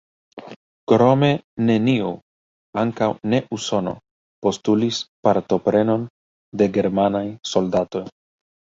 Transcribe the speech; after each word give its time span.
Krome 0.91 1.29
neniu, 1.71 2.09
ankaŭ 2.85 3.11
ne 3.35 3.43
Usono, 3.59 3.95
postulis 4.49 5.05
partoprenon 5.31 6.11
de 6.59 6.73
germanaj 6.83 7.27
soldatoj. 7.55 8.07